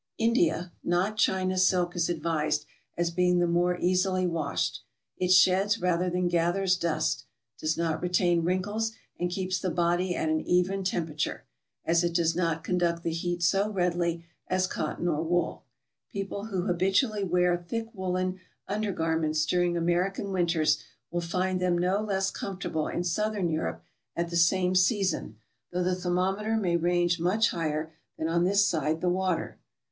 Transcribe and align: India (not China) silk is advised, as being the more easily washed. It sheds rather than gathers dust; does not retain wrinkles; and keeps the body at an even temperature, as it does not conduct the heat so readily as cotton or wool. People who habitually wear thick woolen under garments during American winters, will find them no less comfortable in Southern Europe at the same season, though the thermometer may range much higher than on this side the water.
India 0.17 0.71
(not 0.83 1.15
China) 1.15 1.55
silk 1.59 1.95
is 1.95 2.09
advised, 2.09 2.65
as 2.97 3.11
being 3.11 3.37
the 3.37 3.45
more 3.45 3.77
easily 3.77 4.25
washed. 4.25 4.81
It 5.17 5.31
sheds 5.31 5.79
rather 5.79 6.09
than 6.09 6.27
gathers 6.27 6.75
dust; 6.75 7.25
does 7.59 7.77
not 7.77 8.01
retain 8.01 8.43
wrinkles; 8.43 8.93
and 9.19 9.29
keeps 9.29 9.59
the 9.59 9.69
body 9.69 10.15
at 10.15 10.27
an 10.27 10.41
even 10.41 10.83
temperature, 10.83 11.43
as 11.85 12.03
it 12.03 12.15
does 12.15 12.35
not 12.35 12.63
conduct 12.63 13.03
the 13.03 13.11
heat 13.11 13.43
so 13.43 13.69
readily 13.69 14.25
as 14.47 14.65
cotton 14.65 15.07
or 15.07 15.21
wool. 15.21 15.65
People 16.11 16.45
who 16.45 16.63
habitually 16.63 17.23
wear 17.23 17.55
thick 17.55 17.85
woolen 17.93 18.39
under 18.67 18.91
garments 18.91 19.45
during 19.45 19.77
American 19.77 20.31
winters, 20.31 20.83
will 21.11 21.21
find 21.21 21.59
them 21.59 21.77
no 21.77 21.99
less 22.01 22.31
comfortable 22.31 22.87
in 22.87 23.03
Southern 23.03 23.49
Europe 23.51 23.83
at 24.15 24.31
the 24.31 24.35
same 24.35 24.73
season, 24.73 25.35
though 25.71 25.83
the 25.83 25.93
thermometer 25.93 26.57
may 26.57 26.75
range 26.75 27.19
much 27.19 27.51
higher 27.51 27.93
than 28.17 28.27
on 28.27 28.45
this 28.45 28.65
side 28.67 28.99
the 28.99 29.07
water. 29.07 29.59